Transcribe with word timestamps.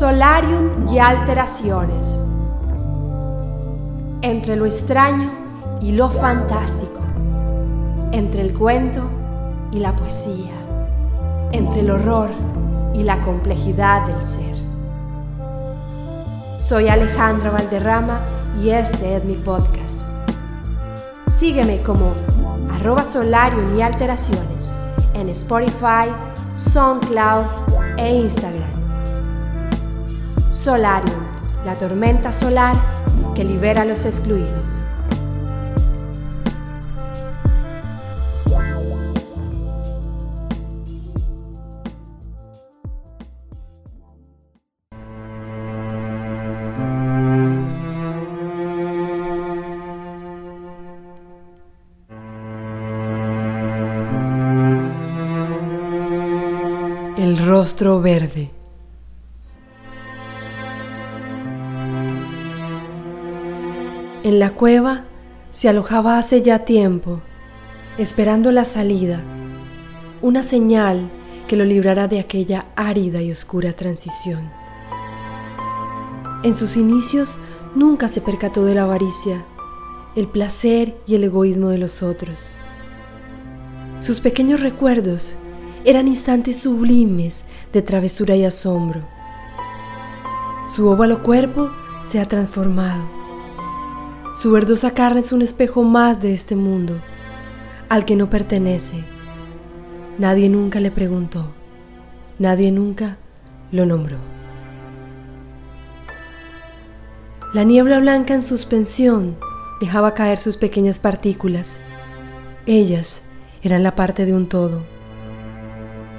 Solarium 0.00 0.90
y 0.90 0.98
alteraciones. 0.98 2.18
Entre 4.22 4.56
lo 4.56 4.64
extraño 4.64 5.30
y 5.82 5.92
lo 5.92 6.08
fantástico. 6.08 7.00
Entre 8.10 8.40
el 8.40 8.54
cuento 8.54 9.02
y 9.70 9.78
la 9.78 9.94
poesía. 9.94 10.54
Entre 11.52 11.80
el 11.80 11.90
horror 11.90 12.30
y 12.94 13.02
la 13.02 13.20
complejidad 13.20 14.06
del 14.06 14.24
ser. 14.24 14.56
Soy 16.58 16.88
Alejandra 16.88 17.50
Valderrama 17.50 18.20
y 18.58 18.70
este 18.70 19.16
es 19.16 19.24
mi 19.26 19.34
podcast. 19.34 20.06
Sígueme 21.28 21.82
como 21.82 22.14
arroba 22.72 23.04
solarium 23.04 23.76
y 23.76 23.82
alteraciones 23.82 24.72
en 25.12 25.28
Spotify, 25.28 26.08
SoundCloud 26.56 27.44
e 27.98 28.14
Instagram. 28.14 28.79
Solarium, 30.50 31.24
la 31.64 31.76
tormenta 31.76 32.32
solar 32.32 32.74
que 33.36 33.44
libera 33.44 33.82
a 33.82 33.84
los 33.84 34.04
excluidos. 34.04 34.80
El 57.16 57.38
rostro 57.46 58.00
verde. 58.00 58.59
En 64.22 64.38
la 64.38 64.50
cueva 64.50 65.04
se 65.48 65.70
alojaba 65.70 66.18
hace 66.18 66.42
ya 66.42 66.66
tiempo, 66.66 67.22
esperando 67.96 68.52
la 68.52 68.66
salida, 68.66 69.22
una 70.20 70.42
señal 70.42 71.10
que 71.48 71.56
lo 71.56 71.64
librara 71.64 72.06
de 72.06 72.20
aquella 72.20 72.66
árida 72.76 73.22
y 73.22 73.32
oscura 73.32 73.72
transición. 73.72 74.50
En 76.42 76.54
sus 76.54 76.76
inicios 76.76 77.38
nunca 77.74 78.08
se 78.08 78.20
percató 78.20 78.66
de 78.66 78.74
la 78.74 78.82
avaricia, 78.82 79.42
el 80.14 80.28
placer 80.28 80.98
y 81.06 81.14
el 81.14 81.24
egoísmo 81.24 81.70
de 81.70 81.78
los 81.78 82.02
otros. 82.02 82.54
Sus 84.00 84.20
pequeños 84.20 84.60
recuerdos 84.60 85.36
eran 85.84 86.08
instantes 86.08 86.60
sublimes 86.60 87.44
de 87.72 87.80
travesura 87.80 88.36
y 88.36 88.44
asombro. 88.44 89.00
Su 90.68 90.88
óvalo 90.88 91.22
cuerpo 91.22 91.70
se 92.04 92.20
ha 92.20 92.28
transformado. 92.28 93.19
Su 94.40 94.50
verdosa 94.52 94.94
carne 94.94 95.20
es 95.20 95.32
un 95.32 95.42
espejo 95.42 95.82
más 95.82 96.20
de 96.22 96.32
este 96.32 96.56
mundo, 96.56 97.02
al 97.90 98.04
que 98.04 98.16
no 98.16 98.30
pertenece. 98.30 99.04
Nadie 100.18 100.48
nunca 100.48 100.80
le 100.80 100.90
preguntó, 100.90 101.52
nadie 102.38 102.72
nunca 102.72 103.18
lo 103.70 103.84
nombró. 103.84 104.16
La 107.52 107.64
niebla 107.64 107.98
blanca 107.98 108.32
en 108.32 108.42
suspensión 108.42 109.36
dejaba 109.80 110.14
caer 110.14 110.38
sus 110.38 110.56
pequeñas 110.56 111.00
partículas. 111.00 111.78
Ellas 112.64 113.24
eran 113.62 113.82
la 113.82 113.94
parte 113.94 114.24
de 114.24 114.32
un 114.32 114.48
todo 114.48 114.82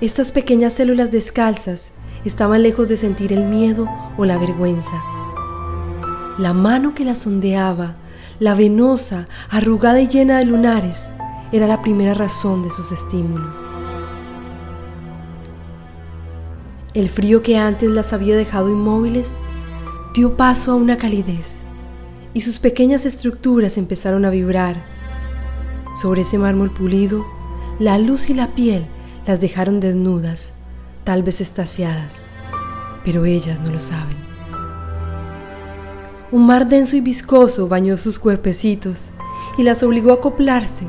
estas 0.00 0.30
pequeñas 0.30 0.74
células 0.74 1.10
descalzas 1.10 1.90
estaban 2.24 2.62
lejos 2.62 2.86
de 2.86 2.96
sentir 2.96 3.32
el 3.32 3.44
miedo 3.44 3.88
o 4.16 4.26
la 4.26 4.38
vergüenza. 4.38 5.02
La 6.38 6.52
mano 6.52 6.94
que 6.94 7.04
la 7.04 7.16
sondeaba, 7.16 7.96
la 8.40 8.54
venosa, 8.54 9.26
arrugada 9.50 10.00
y 10.00 10.08
llena 10.08 10.38
de 10.38 10.44
lunares, 10.44 11.10
era 11.50 11.66
la 11.66 11.82
primera 11.82 12.14
razón 12.14 12.62
de 12.62 12.70
sus 12.70 12.92
estímulos. 12.92 13.54
El 16.94 17.08
frío 17.08 17.42
que 17.42 17.58
antes 17.58 17.88
las 17.88 18.12
había 18.12 18.36
dejado 18.36 18.70
inmóviles 18.70 19.38
dio 20.14 20.36
paso 20.36 20.72
a 20.72 20.74
una 20.74 20.98
calidez 20.98 21.58
y 22.34 22.40
sus 22.40 22.58
pequeñas 22.58 23.06
estructuras 23.06 23.78
empezaron 23.78 24.24
a 24.24 24.30
vibrar. 24.30 24.84
Sobre 26.00 26.22
ese 26.22 26.38
mármol 26.38 26.72
pulido, 26.72 27.26
la 27.78 27.98
luz 27.98 28.30
y 28.30 28.34
la 28.34 28.54
piel 28.54 28.86
las 29.26 29.40
dejaron 29.40 29.80
desnudas, 29.80 30.52
tal 31.04 31.22
vez 31.22 31.40
estasiadas, 31.40 32.26
pero 33.04 33.24
ellas 33.24 33.60
no 33.60 33.72
lo 33.72 33.80
saben. 33.80 34.27
Un 36.30 36.46
mar 36.46 36.66
denso 36.68 36.94
y 36.94 37.00
viscoso 37.00 37.68
bañó 37.68 37.96
sus 37.96 38.18
cuerpecitos 38.18 39.12
y 39.56 39.62
las 39.62 39.82
obligó 39.82 40.10
a 40.10 40.14
acoplarse, 40.14 40.84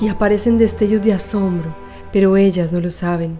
y 0.00 0.08
aparecen 0.08 0.58
destellos 0.58 1.02
de 1.02 1.14
asombro, 1.14 1.74
pero 2.12 2.36
ellas 2.36 2.70
no 2.70 2.80
lo 2.80 2.90
saben. 2.90 3.38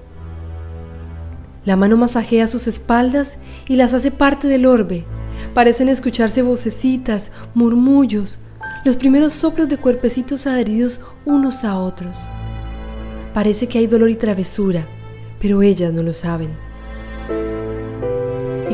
La 1.66 1.76
mano 1.76 1.98
masajea 1.98 2.48
sus 2.48 2.66
espaldas 2.66 3.36
y 3.68 3.76
las 3.76 3.92
hace 3.92 4.10
parte 4.10 4.48
del 4.48 4.64
orbe. 4.64 5.04
Parecen 5.52 5.88
escucharse 5.88 6.42
vocecitas, 6.42 7.32
murmullos, 7.54 8.40
los 8.84 8.96
primeros 8.96 9.32
soplos 9.34 9.68
de 9.68 9.76
cuerpecitos 9.76 10.46
adheridos 10.46 11.00
unos 11.26 11.64
a 11.64 11.78
otros. 11.78 12.18
Parece 13.34 13.66
que 13.66 13.78
hay 13.78 13.86
dolor 13.86 14.10
y 14.10 14.16
travesura, 14.16 14.86
pero 15.40 15.62
ellas 15.62 15.92
no 15.92 16.02
lo 16.02 16.12
saben. 16.12 16.50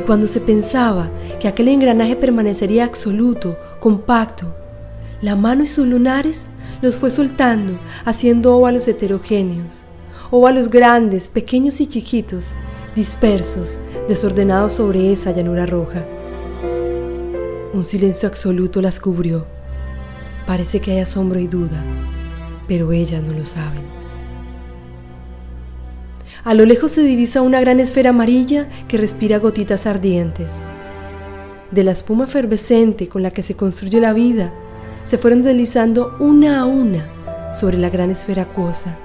Y 0.00 0.02
cuando 0.02 0.26
se 0.26 0.40
pensaba 0.40 1.10
que 1.40 1.46
aquel 1.46 1.68
engranaje 1.68 2.16
permanecería 2.16 2.86
absoluto, 2.86 3.58
compacto, 3.80 4.54
la 5.20 5.36
mano 5.36 5.62
y 5.62 5.66
sus 5.66 5.86
lunares 5.86 6.48
los 6.80 6.96
fue 6.96 7.10
soltando, 7.10 7.78
haciendo 8.06 8.56
óvalos 8.56 8.88
heterogéneos, 8.88 9.84
óvalos 10.30 10.70
grandes, 10.70 11.28
pequeños 11.28 11.82
y 11.82 11.86
chiquitos, 11.86 12.54
dispersos, 12.96 13.78
desordenados 14.08 14.72
sobre 14.72 15.12
esa 15.12 15.32
llanura 15.32 15.66
roja. 15.66 16.06
Un 17.74 17.84
silencio 17.84 18.26
absoluto 18.26 18.80
las 18.80 19.00
cubrió. 19.00 19.44
Parece 20.46 20.80
que 20.80 20.92
hay 20.92 21.00
asombro 21.00 21.38
y 21.38 21.46
duda, 21.46 21.84
pero 22.66 22.90
ellas 22.92 23.22
no 23.22 23.34
lo 23.34 23.44
saben. 23.44 23.99
A 26.42 26.54
lo 26.54 26.64
lejos 26.64 26.92
se 26.92 27.02
divisa 27.02 27.42
una 27.42 27.60
gran 27.60 27.80
esfera 27.80 28.10
amarilla 28.10 28.66
que 28.88 28.96
respira 28.96 29.38
gotitas 29.38 29.86
ardientes. 29.86 30.62
De 31.70 31.84
la 31.84 31.92
espuma 31.92 32.24
efervescente 32.24 33.08
con 33.08 33.22
la 33.22 33.30
que 33.30 33.42
se 33.42 33.56
construye 33.56 34.00
la 34.00 34.14
vida, 34.14 34.50
se 35.04 35.18
fueron 35.18 35.42
deslizando 35.42 36.16
una 36.18 36.60
a 36.60 36.64
una 36.64 37.52
sobre 37.54 37.76
la 37.76 37.90
gran 37.90 38.10
esfera 38.10 38.44
acuosa, 38.44 38.96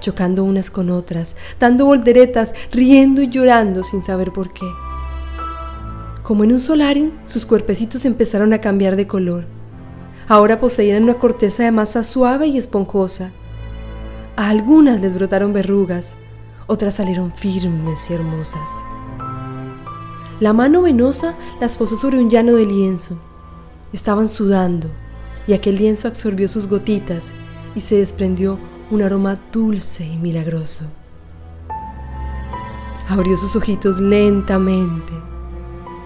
chocando 0.00 0.44
unas 0.44 0.70
con 0.70 0.88
otras, 0.88 1.36
dando 1.60 1.84
volteretas, 1.84 2.54
riendo 2.72 3.20
y 3.20 3.28
llorando 3.28 3.84
sin 3.84 4.02
saber 4.02 4.32
por 4.32 4.54
qué. 4.54 4.66
Como 6.22 6.44
en 6.44 6.52
un 6.52 6.60
solarium, 6.60 7.10
sus 7.26 7.44
cuerpecitos 7.44 8.06
empezaron 8.06 8.54
a 8.54 8.60
cambiar 8.62 8.96
de 8.96 9.06
color. 9.06 9.44
Ahora 10.26 10.58
poseían 10.58 11.02
una 11.02 11.14
corteza 11.14 11.64
de 11.64 11.72
masa 11.72 12.02
suave 12.02 12.46
y 12.46 12.56
esponjosa. 12.56 13.30
A 14.36 14.48
algunas 14.48 15.00
les 15.00 15.14
brotaron 15.14 15.52
verrugas, 15.52 16.14
otras 16.68 16.96
salieron 16.96 17.32
firmes 17.32 18.08
y 18.10 18.14
hermosas. 18.14 18.68
La 20.38 20.52
mano 20.52 20.82
venosa 20.82 21.34
las 21.60 21.76
posó 21.76 21.96
sobre 21.96 22.18
un 22.18 22.30
llano 22.30 22.54
de 22.54 22.66
lienzo. 22.66 23.16
Estaban 23.92 24.28
sudando 24.28 24.88
y 25.48 25.54
aquel 25.54 25.76
lienzo 25.76 26.06
absorbió 26.06 26.46
sus 26.46 26.68
gotitas 26.68 27.30
y 27.74 27.80
se 27.80 27.96
desprendió 27.96 28.58
un 28.90 29.02
aroma 29.02 29.40
dulce 29.50 30.06
y 30.06 30.16
milagroso. 30.18 30.84
Abrió 33.08 33.36
sus 33.38 33.56
ojitos 33.56 33.98
lentamente. 33.98 35.12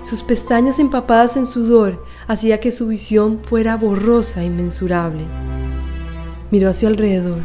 Sus 0.04 0.22
pestañas 0.22 0.78
empapadas 0.78 1.36
en 1.36 1.48
sudor 1.48 2.04
hacía 2.28 2.60
que 2.60 2.70
su 2.70 2.86
visión 2.86 3.40
fuera 3.42 3.76
borrosa 3.76 4.42
e 4.42 4.46
inmensurable. 4.46 5.24
Miró 6.52 6.70
hacia 6.70 6.88
alrededor. 6.88 7.42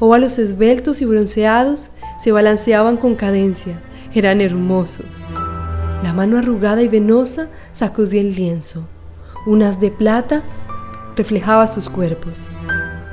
Óvalos 0.00 0.38
esbeltos 0.38 1.00
y 1.00 1.04
bronceados 1.04 1.90
se 2.18 2.32
balanceaban 2.32 2.96
con 2.96 3.14
cadencia, 3.14 3.80
eran 4.14 4.40
hermosos. 4.40 5.06
La 6.02 6.12
mano 6.12 6.38
arrugada 6.38 6.82
y 6.82 6.88
venosa 6.88 7.48
sacudió 7.72 8.20
el 8.20 8.34
lienzo. 8.34 8.86
Un 9.46 9.62
haz 9.62 9.80
de 9.80 9.90
plata 9.90 10.42
reflejaba 11.16 11.66
sus 11.66 11.88
cuerpos. 11.88 12.50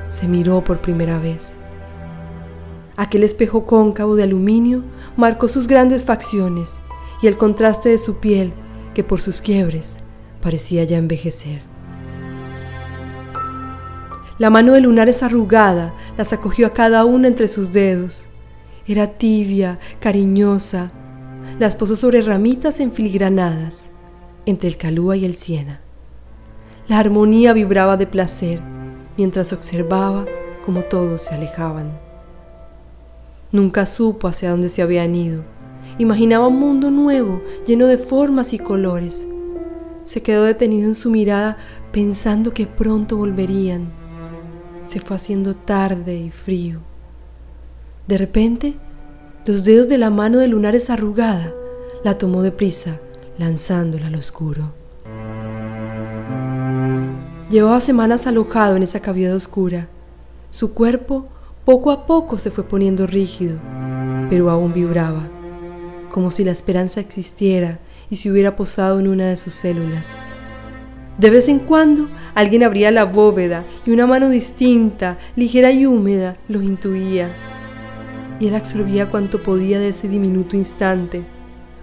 Se 0.08 0.28
miró 0.28 0.62
por 0.62 0.80
primera 0.80 1.18
vez. 1.18 1.54
Aquel 2.96 3.24
espejo 3.24 3.64
cóncavo 3.64 4.16
de 4.16 4.24
aluminio 4.24 4.82
marcó 5.16 5.48
sus 5.48 5.66
grandes 5.66 6.04
facciones 6.04 6.80
y 7.22 7.26
el 7.26 7.36
contraste 7.36 7.88
de 7.88 7.98
su 7.98 8.18
piel, 8.18 8.52
que 8.94 9.02
por 9.02 9.20
sus 9.20 9.40
quiebres 9.40 10.00
parecía 10.42 10.84
ya 10.84 10.98
envejecer. 10.98 11.62
La 14.38 14.50
mano 14.50 14.72
de 14.72 14.80
lunares 14.80 15.22
arrugada 15.22 15.94
las 16.18 16.32
acogió 16.32 16.66
a 16.66 16.74
cada 16.74 17.04
una 17.04 17.28
entre 17.28 17.48
sus 17.48 17.72
dedos. 17.72 18.28
Era 18.92 19.06
tibia, 19.06 19.78
cariñosa, 20.00 20.90
las 21.58 21.76
posó 21.76 21.96
sobre 21.96 22.20
ramitas 22.20 22.78
enfiligranadas, 22.78 23.88
entre 24.44 24.68
el 24.68 24.76
calúa 24.76 25.16
y 25.16 25.24
el 25.24 25.34
siena. 25.34 25.80
La 26.88 26.98
armonía 26.98 27.54
vibraba 27.54 27.96
de 27.96 28.06
placer 28.06 28.60
mientras 29.16 29.54
observaba 29.54 30.26
cómo 30.62 30.82
todos 30.82 31.22
se 31.22 31.34
alejaban. 31.34 31.98
Nunca 33.50 33.86
supo 33.86 34.28
hacia 34.28 34.50
dónde 34.50 34.68
se 34.68 34.82
habían 34.82 35.14
ido. 35.14 35.42
Imaginaba 35.96 36.48
un 36.48 36.60
mundo 36.60 36.90
nuevo, 36.90 37.40
lleno 37.66 37.86
de 37.86 37.96
formas 37.96 38.52
y 38.52 38.58
colores. 38.58 39.26
Se 40.04 40.22
quedó 40.22 40.44
detenido 40.44 40.86
en 40.86 40.94
su 40.94 41.10
mirada 41.10 41.56
pensando 41.92 42.52
que 42.52 42.66
pronto 42.66 43.16
volverían. 43.16 43.90
Se 44.86 45.00
fue 45.00 45.16
haciendo 45.16 45.54
tarde 45.54 46.14
y 46.14 46.30
frío. 46.30 46.91
De 48.06 48.18
repente, 48.18 48.74
los 49.46 49.64
dedos 49.64 49.88
de 49.88 49.96
la 49.96 50.10
mano 50.10 50.38
de 50.38 50.48
Lunares 50.48 50.90
arrugada 50.90 51.52
la 52.02 52.18
tomó 52.18 52.42
deprisa, 52.42 52.98
lanzándola 53.38 54.08
al 54.08 54.16
oscuro. 54.16 54.72
Llevaba 57.48 57.80
semanas 57.80 58.26
alojado 58.26 58.76
en 58.76 58.82
esa 58.82 59.00
cavidad 59.00 59.36
oscura. 59.36 59.88
Su 60.50 60.74
cuerpo 60.74 61.28
poco 61.64 61.92
a 61.92 62.06
poco 62.06 62.38
se 62.38 62.50
fue 62.50 62.64
poniendo 62.64 63.06
rígido, 63.06 63.58
pero 64.28 64.50
aún 64.50 64.72
vibraba, 64.72 65.28
como 66.10 66.32
si 66.32 66.42
la 66.42 66.50
esperanza 66.50 66.98
existiera 66.98 67.78
y 68.10 68.16
se 68.16 68.32
hubiera 68.32 68.56
posado 68.56 68.98
en 68.98 69.06
una 69.06 69.26
de 69.28 69.36
sus 69.36 69.54
células. 69.54 70.16
De 71.18 71.30
vez 71.30 71.46
en 71.48 71.60
cuando 71.60 72.08
alguien 72.34 72.64
abría 72.64 72.90
la 72.90 73.04
bóveda 73.04 73.64
y 73.86 73.92
una 73.92 74.06
mano 74.08 74.28
distinta, 74.28 75.18
ligera 75.36 75.70
y 75.70 75.86
húmeda, 75.86 76.36
lo 76.48 76.62
intuía 76.62 77.51
y 78.42 78.48
él 78.48 78.56
absorbía 78.56 79.08
cuanto 79.08 79.40
podía 79.40 79.78
de 79.78 79.90
ese 79.90 80.08
diminuto 80.08 80.56
instante, 80.56 81.24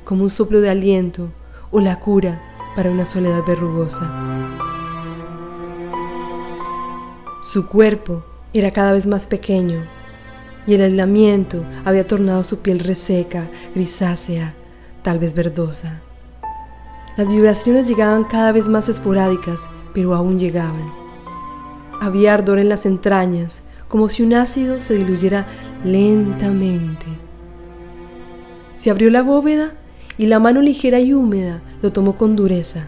como 0.04 0.26
un 0.26 0.30
soplo 0.30 0.60
de 0.60 0.70
aliento 0.70 1.32
o 1.72 1.80
la 1.80 2.02
cura 2.02 2.42
para 2.76 2.92
una 2.92 3.06
soledad 3.06 3.46
verrugosa. 3.48 4.12
Su 7.42 7.66
cuerpo 7.70 8.26
era 8.52 8.72
cada 8.72 8.92
vez 8.92 9.08
más 9.08 9.26
pequeño 9.26 9.88
y 10.68 10.74
el 10.74 10.82
aislamiento 10.82 11.64
había 11.86 12.06
tornado 12.06 12.44
su 12.44 12.60
piel 12.60 12.80
reseca, 12.80 13.50
grisácea, 13.74 14.54
tal 15.02 15.18
vez 15.18 15.34
verdosa. 15.34 16.02
Las 17.16 17.30
vibraciones 17.30 17.88
llegaban 17.88 18.26
cada 18.26 18.52
vez 18.52 18.68
más 18.68 18.90
esporádicas, 18.90 19.62
pero 19.94 20.14
aún 20.14 20.38
llegaban. 20.38 20.92
Había 22.02 22.34
ardor 22.34 22.60
en 22.60 22.68
las 22.68 22.86
entrañas 22.86 23.64
como 23.90 24.08
si 24.08 24.24
un 24.24 24.34
ácido 24.36 24.80
se 24.80 24.94
diluyera 24.94 25.48
lentamente. 25.84 27.06
Se 28.76 28.90
abrió 28.90 29.10
la 29.10 29.22
bóveda 29.22 29.74
y 30.18 30.26
la 30.26 30.40
mano 30.40 30.62
ligera 30.62 31.00
y 31.00 31.14
húmeda 31.14 31.62
lo 31.82 31.92
tomó 31.92 32.16
con 32.18 32.36
dureza 32.36 32.88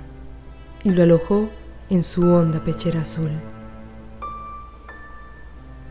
y 0.83 0.89
lo 0.89 1.03
alojó 1.03 1.49
en 1.89 2.03
su 2.03 2.25
honda 2.27 2.63
pechera 2.63 3.01
azul. 3.01 3.31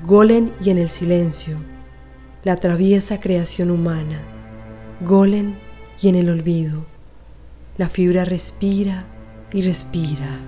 Golem 0.07 0.51
y 0.63 0.71
en 0.71 0.79
el 0.79 0.89
silencio, 0.89 1.59
la 2.43 2.57
traviesa 2.57 3.21
creación 3.21 3.71
humana. 3.71 4.21
Golem 5.03 5.57
y 6.01 6.09
en 6.09 6.15
el 6.15 6.31
olvido, 6.31 6.87
la 7.77 7.89
fibra 7.89 8.25
respira 8.25 9.05
y 9.53 9.63
respira. 9.63 10.41